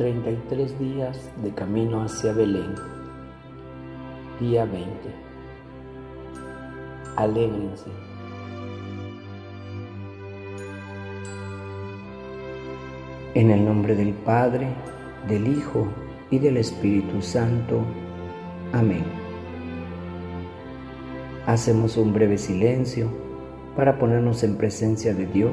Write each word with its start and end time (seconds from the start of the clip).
33 0.00 0.78
días 0.78 1.30
de 1.42 1.52
camino 1.52 2.02
hacia 2.02 2.32
Belén. 2.32 2.74
Día 4.40 4.64
20. 4.64 4.88
Alégrense. 7.16 7.90
En 13.34 13.50
el 13.50 13.62
nombre 13.62 13.94
del 13.94 14.14
Padre, 14.14 14.68
del 15.28 15.46
Hijo 15.46 15.86
y 16.30 16.38
del 16.38 16.56
Espíritu 16.56 17.20
Santo. 17.20 17.82
Amén. 18.72 19.04
Hacemos 21.44 21.98
un 21.98 22.14
breve 22.14 22.38
silencio 22.38 23.10
para 23.76 23.98
ponernos 23.98 24.44
en 24.44 24.56
presencia 24.56 25.12
de 25.12 25.26
Dios 25.26 25.52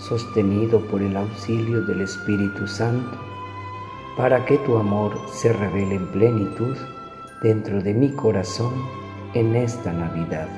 sostenido 0.00 0.80
por 0.80 1.02
el 1.02 1.16
auxilio 1.16 1.82
del 1.82 2.00
Espíritu 2.00 2.66
Santo, 2.66 3.18
para 4.16 4.44
que 4.46 4.56
tu 4.58 4.76
amor 4.76 5.14
se 5.30 5.52
revele 5.52 5.96
en 5.96 6.06
plenitud 6.08 6.76
dentro 7.42 7.82
de 7.82 7.92
mi 7.92 8.10
corazón 8.10 8.72
en 9.34 9.54
esta 9.54 9.92
Navidad. 9.92 10.48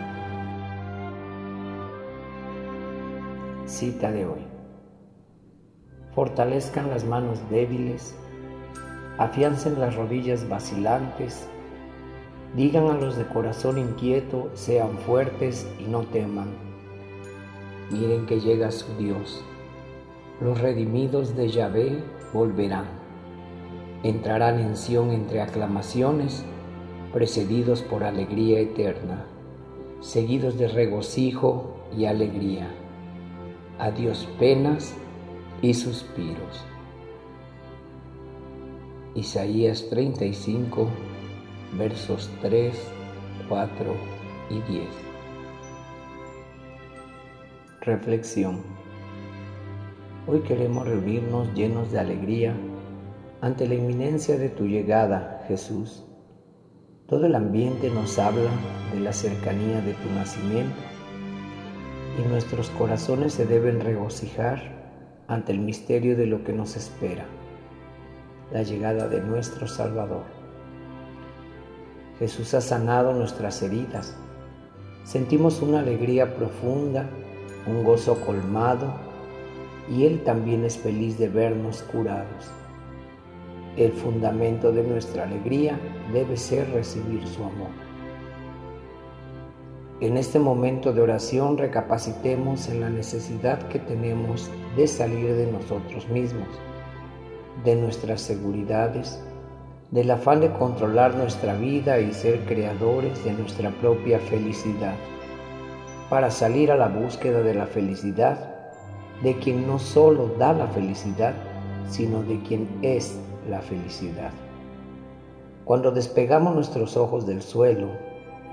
Cita 3.67 4.13
de 4.13 4.27
hoy. 4.27 4.47
Fortalezcan 6.15 6.89
las 6.91 7.05
manos 7.05 7.39
débiles, 7.51 8.15
afiancen 9.19 9.81
las 9.81 9.97
rodillas 9.97 10.49
vacilantes, 10.49 11.49
digan 12.55 12.87
a 12.87 12.95
los 12.95 13.17
de 13.17 13.27
corazón 13.27 13.79
inquieto, 13.79 14.51
sean 14.55 14.99
fuertes 14.99 15.67
y 15.81 15.85
no 15.85 16.03
teman 16.03 16.72
Miren 17.93 18.25
que 18.25 18.41
llega 18.41 18.71
su 18.71 18.87
Dios. 18.97 19.43
Los 20.41 20.59
redimidos 20.61 21.37
de 21.37 21.51
Yahvé 21.51 22.03
volverán. 22.33 22.87
Entrarán 24.03 24.59
en 24.61 24.77
Sión 24.77 25.11
entre 25.11 25.43
aclamaciones, 25.43 26.43
precedidos 27.13 27.83
por 27.83 28.03
alegría 28.03 28.61
eterna, 28.61 29.27
seguidos 30.01 30.59
de 30.59 30.69
regocijo 30.69 31.77
y 31.97 32.07
alegría. 32.07 32.71
Adiós 33.79 34.27
penas 34.39 34.95
y 35.61 35.75
suspiros. 35.75 36.65
Isaías 39.15 39.87
35, 39.91 40.89
versos 41.77 42.31
3, 42.41 42.75
4 43.49 43.95
y 44.49 44.73
10. 44.73 45.12
Reflexión. 47.85 48.63
Hoy 50.29 50.39
queremos 50.43 50.87
reunirnos 50.87 51.53
llenos 51.53 51.91
de 51.91 51.99
alegría 51.99 52.55
ante 53.41 53.67
la 53.67 53.75
inminencia 53.75 54.39
de 54.39 54.51
tu 54.51 54.69
llegada, 54.69 55.45
Jesús. 55.49 56.05
Todo 57.09 57.27
el 57.27 57.35
ambiente 57.35 57.91
nos 57.91 58.21
habla 58.21 58.53
de 58.95 59.01
la 59.01 59.13
cercanía 59.13 59.81
de 59.81 59.95
tu 59.95 60.09
nacimiento 60.11 60.77
y 62.17 62.29
nuestros 62.29 62.71
corazones 62.71 63.33
se 63.33 63.47
deben 63.47 63.81
regocijar 63.81 64.63
ante 65.27 65.51
el 65.51 65.59
misterio 65.59 66.17
de 66.17 66.27
lo 66.27 66.45
que 66.45 66.53
nos 66.53 66.77
espera, 66.77 67.25
la 68.53 68.63
llegada 68.63 69.09
de 69.09 69.23
nuestro 69.23 69.67
Salvador. 69.67 70.23
Jesús 72.21 72.55
ha 72.55 72.61
sanado 72.61 73.13
nuestras 73.13 73.61
heridas. 73.61 74.17
Sentimos 75.03 75.61
una 75.63 75.81
alegría 75.81 76.37
profunda 76.37 77.11
un 77.67 77.85
gozo 77.85 78.21
colmado, 78.21 78.93
y 79.91 80.05
Él 80.05 80.23
también 80.25 80.65
es 80.65 80.79
feliz 80.79 81.19
de 81.19 81.29
vernos 81.29 81.83
curados. 81.83 82.51
El 83.77 83.93
fundamento 83.93 84.73
de 84.73 84.83
nuestra 84.83 85.25
alegría 85.25 85.79
debe 86.13 86.37
ser 86.37 86.71
recibir 86.71 87.27
su 87.27 87.43
amor. 87.43 87.71
En 90.01 90.17
este 90.17 90.39
momento 90.39 90.93
de 90.93 91.01
oración 91.01 91.57
recapacitemos 91.57 92.69
en 92.69 92.81
la 92.81 92.91
necesidad 92.91 93.69
que 93.69 93.79
tenemos 93.79 94.51
de 94.77 94.87
salir 94.89 95.35
de 95.35 95.51
nosotros 95.51 96.09
mismos, 96.09 96.49
de 97.65 97.77
nuestras 97.77 98.21
seguridades, 98.21 99.23
del 99.91 100.11
afán 100.11 100.41
de 100.41 100.51
controlar 100.53 101.15
nuestra 101.15 101.55
vida 101.55 102.01
y 102.01 102.13
ser 102.13 102.41
creadores 102.41 103.23
de 103.25 103.33
nuestra 103.33 103.71
propia 103.71 104.19
felicidad 104.19 104.95
para 106.13 106.31
salir 106.31 106.71
a 106.71 106.77
la 106.77 106.89
búsqueda 106.89 107.41
de 107.41 107.55
la 107.55 107.65
felicidad 107.65 108.37
de 109.23 109.39
quien 109.39 109.67
no 109.67 109.79
solo 109.79 110.29
da 110.39 110.53
la 110.53 110.67
felicidad, 110.67 111.33
sino 111.89 112.23
de 112.23 112.39
quien 112.43 112.69
es 112.83 113.19
la 113.49 113.63
felicidad. 113.63 114.31
Cuando 115.65 115.91
despegamos 115.91 116.55
nuestros 116.55 116.99
ojos 116.99 117.25
del 117.27 117.41
suelo, 117.41 117.89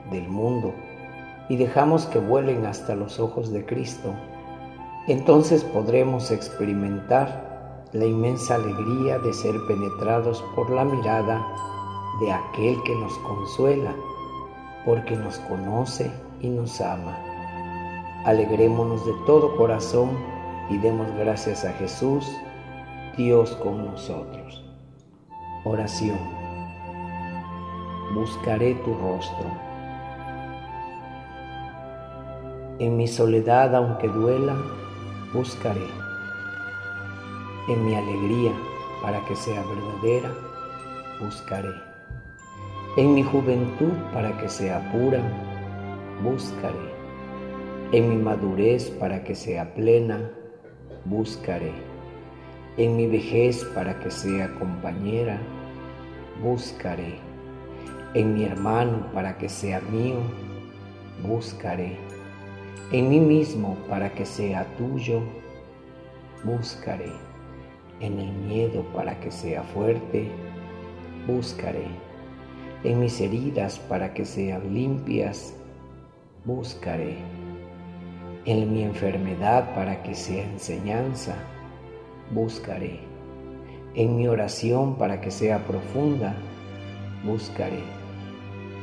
del 0.10 0.30
mundo, 0.30 0.74
y 1.50 1.58
dejamos 1.58 2.06
que 2.06 2.20
vuelen 2.20 2.66
hasta 2.66 2.96
los 2.96 3.20
ojos 3.20 3.52
de 3.52 3.66
Cristo, 3.66 4.14
entonces 5.10 5.66
podremos 5.66 6.32
experimentar 6.32 7.84
la 7.92 8.06
inmensa 8.06 8.56
alegría 8.56 9.20
de 9.20 9.34
ser 9.34 9.56
penetrados 9.68 10.42
por 10.56 10.70
la 10.70 10.86
mirada 10.86 11.46
de 12.22 12.32
aquel 12.32 12.82
que 12.84 12.96
nos 12.96 13.18
consuela, 13.18 13.94
porque 14.86 15.18
nos 15.18 15.40
conoce 15.40 16.10
y 16.40 16.48
nos 16.48 16.80
ama. 16.80 17.29
Alegrémonos 18.26 19.06
de 19.06 19.14
todo 19.26 19.56
corazón 19.56 20.10
y 20.70 20.78
demos 20.78 21.10
gracias 21.16 21.64
a 21.64 21.72
Jesús, 21.72 22.30
Dios 23.16 23.56
con 23.64 23.86
nosotros. 23.86 24.62
Oración. 25.64 26.20
Buscaré 28.14 28.76
tu 28.76 28.94
rostro. 28.96 29.46
En 32.80 32.98
mi 32.98 33.08
soledad, 33.08 33.74
aunque 33.74 34.10
duela, 34.10 34.58
buscaré. 35.34 35.88
En 37.70 37.86
mi 37.86 37.96
alegría, 37.96 38.52
para 39.02 39.24
que 39.28 39.36
sea 39.38 39.64
verdadera, 39.64 40.34
buscaré. 41.22 41.74
En 42.98 43.14
mi 43.14 43.24
juventud, 43.24 43.94
para 44.14 44.38
que 44.40 44.50
sea 44.50 44.92
pura, 44.92 45.22
buscaré 46.22 46.99
en 47.92 48.08
mi 48.08 48.18
madurez 48.18 48.92
para 48.92 49.24
que 49.24 49.34
sea 49.34 49.74
plena, 49.74 50.32
buscaré. 51.06 51.72
En 52.78 52.96
mi 52.96 53.08
vejez 53.08 53.66
para 53.74 54.00
que 54.00 54.12
sea 54.12 54.54
compañera, 54.60 55.40
buscaré. 56.42 57.16
En 58.14 58.36
mi 58.36 58.44
hermano 58.44 59.08
para 59.12 59.38
que 59.40 59.50
sea 59.50 59.82
mío, 59.82 60.18
buscaré. 61.28 61.98
En 62.92 63.10
mí 63.10 63.20
mismo 63.20 63.76
para 63.90 64.14
que 64.14 64.26
sea 64.26 64.66
tuyo, 64.78 65.22
buscaré. 66.44 67.12
En 68.02 68.20
el 68.20 68.32
miedo 68.32 68.84
para 68.94 69.20
que 69.20 69.32
sea 69.32 69.64
fuerte, 69.64 70.28
buscaré. 71.26 71.88
En 72.84 73.00
mis 73.00 73.20
heridas 73.20 73.80
para 73.80 74.14
que 74.14 74.26
sean 74.26 74.74
limpias, 74.76 75.56
buscaré 76.46 77.39
en 78.46 78.74
mi 78.74 78.84
enfermedad 78.84 79.74
para 79.76 80.02
que 80.04 80.16
sea 80.16 80.44
enseñanza, 80.44 81.36
buscaré. 82.32 83.00
En 83.96 84.16
mi 84.16 84.28
oración 84.28 84.96
para 84.96 85.20
que 85.20 85.32
sea 85.32 85.66
profunda, 85.66 86.36
buscaré, 87.26 87.84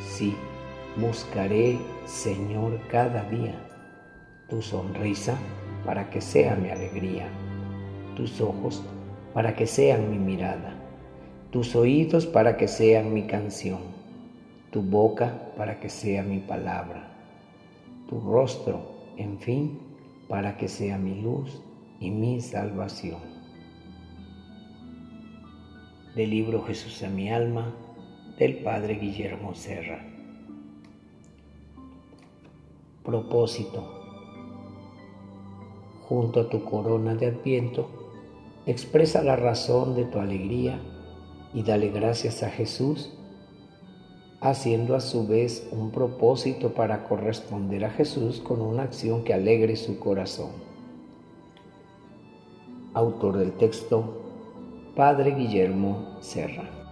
sí, 0.00 0.34
buscaré, 0.96 1.78
Señor, 2.04 2.78
cada 2.90 3.22
día 3.30 3.54
tu 4.48 4.62
sonrisa 4.62 5.36
para 5.84 6.08
que 6.10 6.20
sea 6.20 6.54
mi 6.56 6.70
alegría, 6.70 7.26
tus 8.14 8.40
ojos 8.40 8.82
para 9.34 9.54
que 9.54 9.66
sean 9.66 10.10
mi 10.10 10.18
mirada, 10.18 10.74
tus 11.50 11.74
oídos 11.74 12.26
para 12.26 12.56
que 12.56 12.68
sean 12.68 13.12
mi 13.12 13.26
canción, 13.26 13.80
tu 14.70 14.82
boca 14.82 15.32
para 15.56 15.80
que 15.80 15.88
sea 15.88 16.22
mi 16.22 16.38
palabra, 16.38 17.08
tu 18.08 18.20
rostro, 18.20 18.95
en 19.16 19.38
fin, 19.38 19.78
para 20.28 20.56
que 20.56 20.68
sea 20.68 20.98
mi 20.98 21.20
luz 21.20 21.62
y 22.00 22.10
mi 22.10 22.40
salvación. 22.40 23.20
Del 26.14 26.30
libro 26.30 26.62
Jesús 26.62 27.02
a 27.02 27.08
mi 27.08 27.30
alma 27.30 27.74
del 28.38 28.62
Padre 28.62 28.94
Guillermo 28.94 29.54
Serra. 29.54 30.04
Propósito 33.04 33.96
junto 36.08 36.40
a 36.40 36.48
tu 36.48 36.64
corona 36.64 37.14
de 37.14 37.26
adviento, 37.26 37.88
expresa 38.64 39.22
la 39.22 39.36
razón 39.36 39.94
de 39.96 40.04
tu 40.04 40.20
alegría 40.20 40.80
y 41.52 41.62
dale 41.62 41.88
gracias 41.88 42.42
a 42.42 42.50
Jesús, 42.50 43.15
haciendo 44.50 44.94
a 44.94 45.00
su 45.00 45.26
vez 45.26 45.68
un 45.72 45.90
propósito 45.90 46.72
para 46.72 47.04
corresponder 47.04 47.84
a 47.84 47.90
Jesús 47.90 48.40
con 48.40 48.60
una 48.60 48.84
acción 48.84 49.24
que 49.24 49.34
alegre 49.34 49.76
su 49.76 49.98
corazón. 49.98 50.50
Autor 52.94 53.38
del 53.38 53.52
texto, 53.52 54.22
Padre 54.94 55.32
Guillermo 55.32 56.16
Serra. 56.20 56.85